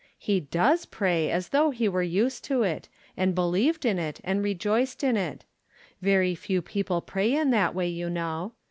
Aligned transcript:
He 0.17 0.39
does 0.39 0.87
pray 0.87 1.29
as 1.29 1.49
though 1.49 1.69
he 1.69 1.87
were 1.87 2.01
used 2.01 2.43
to 2.45 2.63
it, 2.63 2.89
and 3.15 3.35
believed 3.35 3.85
in 3.85 3.99
it, 3.99 4.19
and 4.23 4.43
rejoiced 4.43 5.03
in 5.03 5.15
it; 5.15 5.45
very 6.01 6.33
few 6.33 6.63
people 6.63 7.01
pray 7.01 7.35
in 7.35 7.51
that 7.51 7.75
way, 7.75 7.87
you 7.87 8.09
know. 8.09 8.53